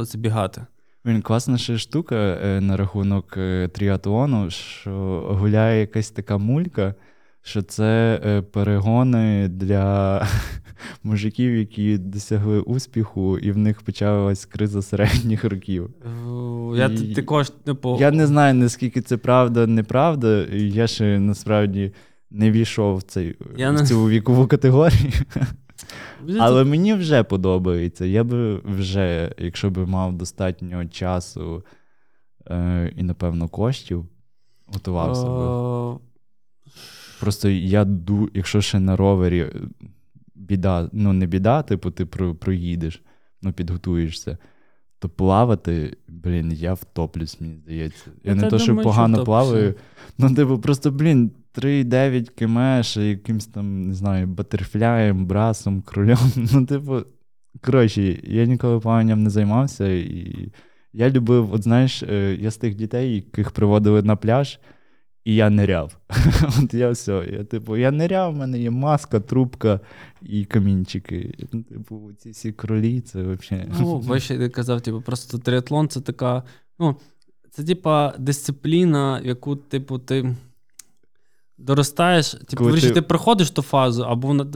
[0.00, 0.66] е, забігати.
[1.04, 4.90] Він класна ще штука е, на рахунок е, тріатлону, що
[5.40, 6.94] гуляє якась така мулька,
[7.46, 10.26] що це е, перегони для
[11.02, 15.90] мужиків, які досягли успіху, і в них почалась криза середніх років.
[16.76, 20.44] Я І- також, типу, Я не знаю, наскільки це правда, неправда.
[20.52, 21.92] Я ще насправді
[22.30, 25.12] не війшов в, цей, Я в не- цю вікову категорію.
[26.38, 28.04] Але мені вже подобається.
[28.04, 31.64] Я би вже, якщо би мав достатньо часу
[32.50, 34.06] е, і, напевно, коштів,
[34.66, 35.98] готувався би.
[37.20, 39.52] Просто я ду, якщо ще на ровері е,
[40.34, 43.02] біда, ну не біда, типу, ти про, проїдеш,
[43.42, 44.38] ну підготуєшся,
[44.98, 48.04] то плавати, блін, я втоплюсь, мені здається.
[48.24, 49.24] Я Я не то, що думаю, погано втопишся.
[49.24, 49.74] плаваю.
[50.18, 56.18] Ну, типу, просто, блін, 3,9 км, ще якимсь там, не знаю, батерфляєм, брасом, кролем.
[56.52, 57.00] Ну, типу,
[57.64, 59.88] коротше, я ніколи плаванням не займався.
[59.88, 60.52] І
[60.92, 64.60] я любив, от знаєш, е, я з тих дітей, яких приводили на пляж,
[65.26, 65.96] і я ниряв.
[66.62, 67.28] От я все.
[67.32, 69.80] Я, типу, я ниряв, в мене є маска, трубка
[70.22, 71.34] і камінчики.
[71.52, 73.68] Ну, Типу, ці всі кролі, це взагалі.
[73.80, 76.42] Ну, вище, ти казав, типу, просто триатлон це така.
[76.78, 76.96] Ну,
[77.50, 80.34] це типа дисципліна, яку, типу, ти
[81.58, 84.46] доростаєш, типу, Коли ти- ти проходиш ту фазу, або вона.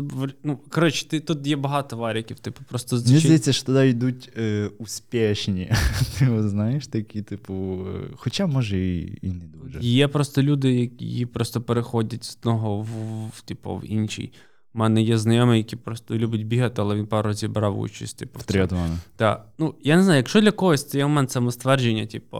[0.44, 4.70] Ну, коротше, ти, тут є багато варіків, типу, просто Мені здається, що туди йдуть е,
[4.78, 5.72] успішні.
[6.18, 9.80] Ти знаєш, такі, типу, е, хоча може і, і не дуже.
[9.80, 12.88] Є просто люди, які просто переходять з одного в,
[13.28, 14.32] в, типу, в інший.
[14.74, 18.18] У мене є знайомий, який просто любить бігати, але він пару разів брав участь.
[18.18, 18.96] Типу, В в тріатлоні.
[19.16, 19.48] Так.
[19.58, 22.36] Ну, я не знаю, якщо для когось це є момент самоствердження, типу,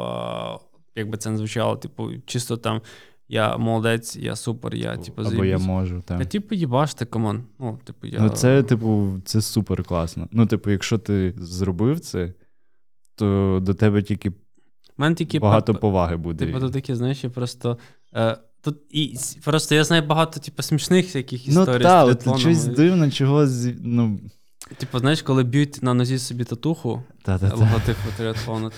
[0.96, 2.80] як би це не звучало, типу, чисто там
[3.30, 6.02] я молодець, я супер, я типу, Або я можу.
[6.06, 6.26] Та, Так.
[6.28, 7.44] типу, їбаште, комон.
[7.58, 8.20] Ну, типу, я...
[8.20, 10.28] Ну, це, типу, це супер класно.
[10.32, 12.32] Ну, типу, якщо ти зробив це,
[13.14, 14.34] то до тебе тільки В
[14.96, 16.46] мене тільки багато пап- поваги буде.
[16.46, 17.78] Типу, тут такі, знаєш, я просто.
[18.14, 23.10] Е, тут і просто я знаю багато, типу, смішних всяких ну так, от щось дивно,
[23.10, 23.46] чого.
[23.82, 24.20] Ну,
[24.76, 27.94] Типу, знаєш, коли б'ють на нозі собі татуху, та-та-та.
[28.16, 28.70] триатлону.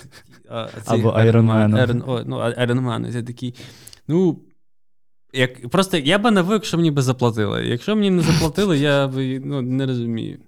[0.86, 3.16] Або Iron Man, Ну, Iron Man.
[3.16, 3.54] Я такий,
[4.08, 4.38] ну.
[5.34, 7.66] Як, просто я би не вик, якщо мені би заплатили.
[7.66, 10.38] Якщо мені не заплатили, я би ну, не розумію.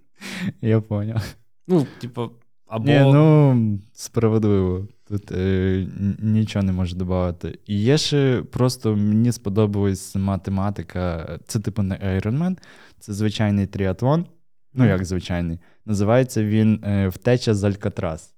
[0.60, 1.34] Я поняв.
[1.68, 2.30] Ну, типу,
[2.66, 2.86] або.
[2.86, 4.88] Ні, ну, справедливо.
[5.08, 5.86] Тут е,
[6.18, 7.58] нічого не можу додати.
[7.66, 11.38] І є ще просто мені сподобалась математика.
[11.46, 12.56] Це, типу, не Iron Man,
[13.00, 14.26] це звичайний тріатлон.
[14.74, 15.58] Ну, як звичайний.
[15.86, 18.33] Називається він е, Втеча з Алькатрас.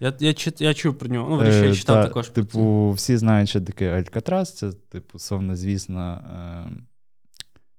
[0.00, 1.30] Я, я, чит- я чув про нього.
[1.30, 2.28] Ну, вирішив, я Е, читав та, також.
[2.28, 6.82] Типу, всі знають, що таке Алькатрас, це, типу, совнозвісна е,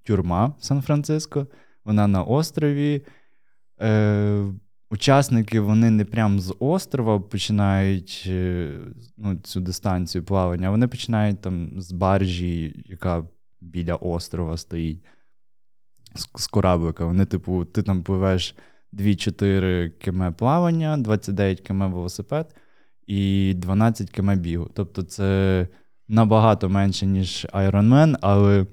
[0.04, 1.48] тюрма в Сан-Франциско.
[1.86, 3.02] Вона на острові.
[3.82, 4.44] Е,
[4.90, 8.72] учасники вони не прямо з острова починають е,
[9.18, 13.24] ну, цю дистанцію плавання, вони починають там з баржі, яка
[13.62, 15.06] біля острова стоїть,
[16.16, 17.06] з, з кораблика.
[17.06, 18.56] Вони, типу, ти там пливеш
[19.00, 22.56] 2-4 км плавання, 29 км велосипед
[23.08, 24.70] і 12 км бігу.
[24.74, 25.68] Тобто це
[26.08, 28.66] набагато менше, ніж Ironman, але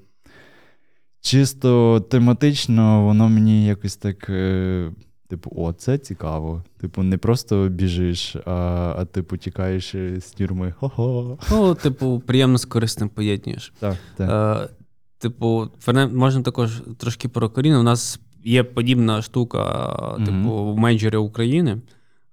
[1.21, 4.29] чисто тематично воно мені якось так.
[4.29, 4.91] е,
[5.27, 6.63] Типу, о, це цікаво.
[6.81, 8.51] Типу, не просто біжиш, а,
[8.97, 10.71] а типу тікаєш з тюрми.
[10.79, 11.37] Хо-хо.
[11.51, 13.73] Ну, типу, приємно з корисним поєднуєш.
[13.79, 14.61] Так, так.
[14.61, 14.69] Е,
[15.17, 15.69] типу,
[16.11, 17.79] можна також трошки про Коріну.
[17.79, 19.89] У нас є подібна штука,
[20.19, 21.71] е, типу, в мейджорі України,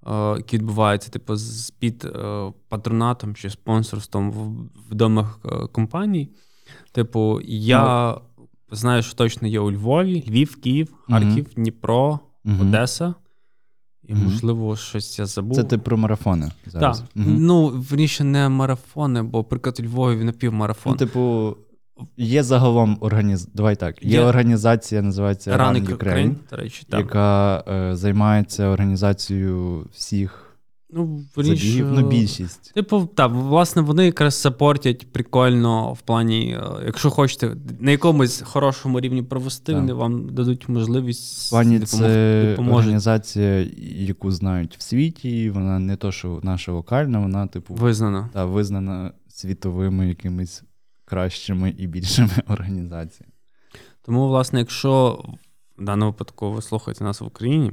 [0.07, 5.39] е, які відбуваються, типу, з під е, патронатом чи спонсорством в- відомих
[5.73, 6.29] компаній.
[6.93, 8.15] Типу, я
[8.71, 10.95] знаю, що точно є у Львові, Львів, Київ.
[11.09, 12.19] Харків, Дніпро.
[12.61, 13.15] Одеса.
[14.09, 15.57] І, можливо, щось я забув.
[15.57, 16.99] Це ти про марафони зараз.
[17.01, 17.09] Так.
[17.15, 20.93] Ну, верніше, не марафони, бо, наприклад, у Львові напівмарафон.
[20.93, 21.57] Ну, типу,
[22.17, 23.49] є загалом організ...
[23.55, 24.05] Давай так.
[24.05, 24.21] Є, Є.
[24.21, 27.01] організація, називається Run Run Ukraine, Ukraine, до речі, так.
[27.01, 30.53] яка е, займається організацією всіх
[30.95, 32.73] Ну, забігів, ну, більшість.
[32.75, 39.01] Типу, так, власне, вони якраз сапортять прикольно в плані, е, якщо хочете на якомусь хорошому
[39.01, 41.47] рівні провести, вони вам дадуть можливість.
[41.47, 42.79] В плані це допоможуть.
[42.79, 48.29] організація, яку знають в світі, вона не то, що наша локальна, вона, типу, визнана.
[48.33, 50.63] Та, визнана світовими якимись
[51.13, 53.33] кращими і більшими організаціями.
[54.03, 55.25] Тому, власне, якщо
[55.79, 57.73] в даному випадку ви слухаєте нас в Україні.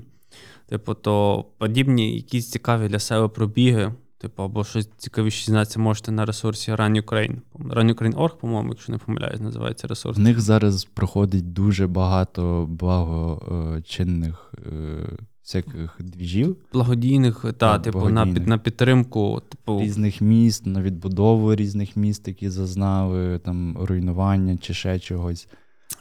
[0.70, 6.26] Типу, то подібні якісь цікаві для себе пробіги, типу, або щось цікавіше дізнатися можете на
[6.26, 7.38] ресурсі Run Ukraine.
[7.56, 10.18] Run Ukraine.org, по-моєму, якщо не помиляюсь, називається ресурс.
[10.18, 15.18] В них зараз проходить дуже багато благочинних е,
[15.50, 16.58] всяких двіжів.
[16.74, 18.42] Благодійних, та, та типу, благодійних.
[18.42, 19.82] на на підтримку типу...
[19.82, 25.48] різних міст, на відбудову різних міст, які зазнали там руйнування чи ще чогось.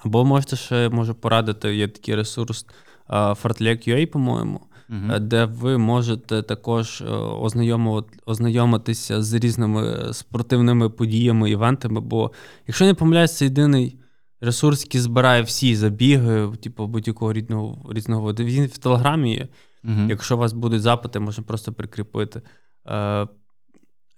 [0.05, 2.67] Або можете ще може порадити, є такий ресурс.
[3.09, 7.05] Fartlek.ua, по-моєму, uh де ви можете також е,
[8.27, 12.01] ознайомитися з різними спортивними подіями, івентами.
[12.01, 12.31] Бо,
[12.67, 13.98] якщо не помиляюсь, це єдиний
[14.41, 18.45] ресурс, який збирає всі забіги, типу будь-якого рідного різного виду.
[18.45, 19.49] Він в Телеграмі є.
[19.85, 22.43] uh Якщо у вас будуть запити, можна просто прикріпити.
[22.89, 23.27] Е,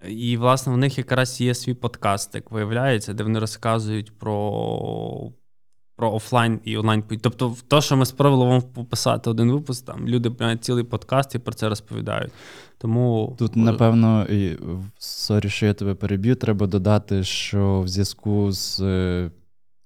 [0.09, 5.31] і, власне, в них якраз є свій подкаст, як виявляється, де вони розказують про
[5.95, 7.03] про офлайн і онлайн.
[7.21, 11.39] Тобто, то, що ми спробували вам пописати один випуск, там люди прямо цілий подкаст і
[11.39, 12.31] про це розповідають.
[12.77, 14.27] Тому тут, напевно,
[14.97, 19.31] сорі, що я тебе переб'ю, треба додати, що в зв'язку з е,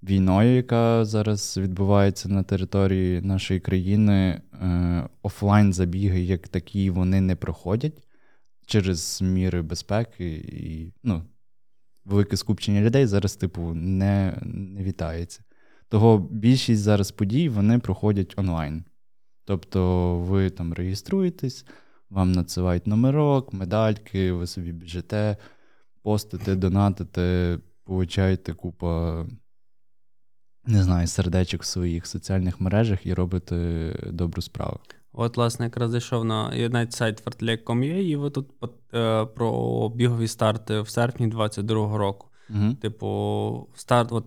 [0.10, 7.36] війною, яка зараз відбувається на території нашої країни, е, офлайн забіги, як такі, вони не
[7.36, 8.08] проходять
[8.66, 11.24] через міри безпеки і ну,
[12.06, 15.44] велике скупчення людей зараз, типу, не, не вітається.
[15.90, 18.84] Того більшість зараз подій вони проходять онлайн.
[19.46, 21.66] Тобто ви там реєструєтесь,
[22.10, 25.38] вам надсилають номерок, медальки, ви собі біжите,
[26.02, 28.88] постите, донатите, получаєте купу,
[30.68, 34.80] не знаю, сердечок в своїх соціальних мережах і робите добру справу.
[35.14, 38.48] От, власне, якраз зайшов на навіть сайт fartlek.com.ua, і ви тут
[38.94, 42.28] е, про бігові старти в серпні 2022 року.
[42.50, 42.74] Угу.
[42.82, 44.26] Типу, старт, от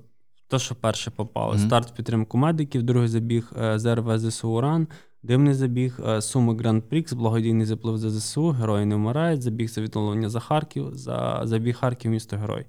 [0.49, 1.53] то, що перше попало.
[1.53, 1.67] Mm-hmm.
[1.67, 4.89] Старт в підтримку медиків, другий забіг е, ЗРВ ЗСУ УРАН,
[5.23, 9.81] дивний забіг е, Суми Гранд Прікс, благодійний заплив за ЗСУ, Герої не вмирають, забіг за
[9.81, 12.67] відновлення за Харків, за забіг Харків, місто Герой.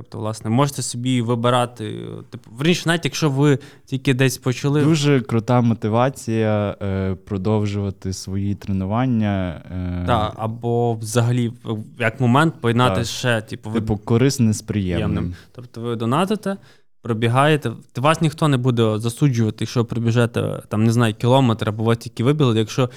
[0.00, 2.06] Тобто, власне, можете собі вибирати.
[2.30, 4.84] Типу, Вірніше, навіть якщо ви тільки десь почали.
[4.84, 9.62] Дуже крута мотивація е, продовжувати свої тренування.
[9.70, 11.52] Е, Так, або взагалі,
[11.98, 13.06] як момент, поєднати так.
[13.06, 13.40] ще.
[13.40, 15.34] Типу, типу корисне з приємним.
[15.52, 16.56] Тобто ви донатите,
[17.02, 22.24] пробігаєте, вас ніхто не буде засуджувати, якщо пробіжете там, не знаю, кілометр, або вас тільки
[22.24, 22.58] вибіли.
[22.58, 22.90] Якщо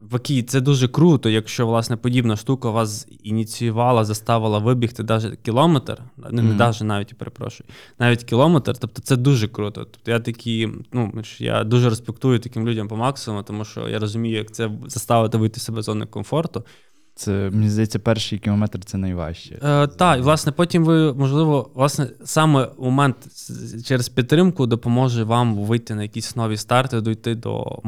[0.00, 6.42] Вакі, це дуже круто, якщо власне подібна штука вас ініціювала, заставила вибігти навіть кілометр, не,
[6.42, 9.84] не навіть навіть перепрошую, навіть кілометр, тобто це дуже круто.
[9.84, 14.36] Тобто я такі, ну я дуже респектую таким людям по максимуму, тому що я розумію,
[14.36, 16.64] як це заставити вийти себе з зони комфорту.
[17.14, 19.58] Це мені здається, перший кілометр це найважче.
[19.62, 23.16] Е, Так, і власне, потім ви, можливо, власне, саме момент
[23.86, 27.82] через підтримку допоможе вам вийти на якісь нові старти, дойти до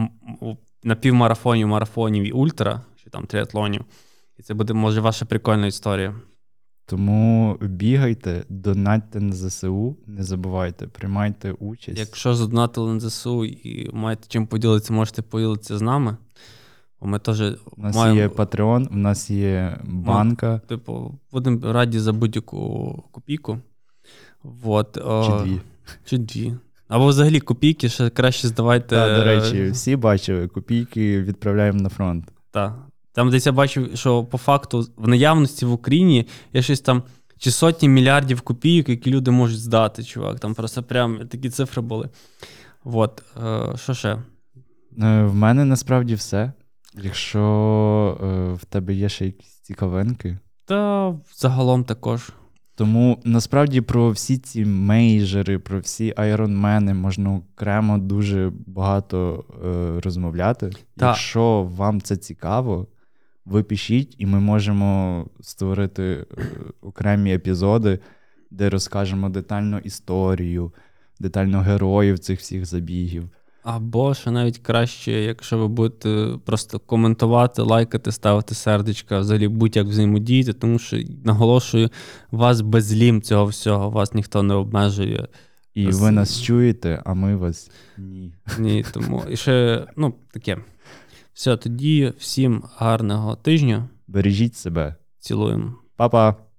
[0.85, 3.85] напівмарафонів, марафонів і ультра, чи там триатлонів.
[4.39, 6.15] І це буде, може, ваша прикольна історія.
[6.87, 11.99] Тому бігайте, донатьте на ЗСУ, не забувайте, приймайте участь.
[11.99, 16.17] Якщо задонатили на ЗСУ і маєте чим поділитися, можете поділитися з нами.
[17.01, 18.21] Ми теж У нас маємо...
[18.21, 20.61] є Patreon, у нас є банка.
[20.63, 23.59] Ну, типу, будемо раді за будь-яку копійку.
[24.43, 25.61] Вот, Чи дві.
[26.05, 26.55] Чи дві.
[26.93, 28.97] Або взагалі копійки ще краще здавайте.
[28.97, 32.33] Так, До речі, всі бачили, копійки відправляємо на фронт.
[32.51, 32.79] Так.
[33.13, 37.03] Там десь я бачив, що по факту в наявності в Україні є щось там
[37.39, 40.41] чи сотні мільярдів копійок, які люди можуть здати, чувак.
[40.41, 42.09] Там просто прям такі цифри були.
[42.85, 44.09] От, е, що ще?
[44.09, 46.53] Е, в мене насправді все.
[47.03, 47.39] Якщо
[48.23, 50.39] е, в тебе є ще якісь цікавинки.
[50.65, 52.31] Та загалом також.
[52.75, 60.71] Тому насправді про всі ці мейджери, про всі айронмени можна окремо дуже багато е, розмовляти.
[60.97, 61.07] Та.
[61.07, 62.87] Якщо вам це цікаво,
[63.45, 66.25] ви пишіть, і ми можемо створити е,
[66.81, 67.99] окремі епізоди,
[68.51, 70.73] де розкажемо детально історію,
[71.21, 73.31] детально героїв цих всіх забігів.
[73.63, 80.53] Або ще навіть краще, якщо ви будете просто коментувати, лайкати, ставити сердечка, взагалі будь-як взаємодіяти,
[80.53, 81.91] тому що наголошую,
[82.31, 85.29] вас без лім цього всього, вас ніхто не обмежує.
[85.75, 86.01] І вас...
[86.01, 88.35] ви нас чуєте, а ми вас ні.
[88.59, 90.59] Ні, тому і ще, ну, таке.
[91.35, 93.89] Все, тоді всім гарного тижня.
[94.09, 94.95] Бережіть себе.
[95.19, 95.75] Цілуємо.
[95.97, 96.52] Па-па!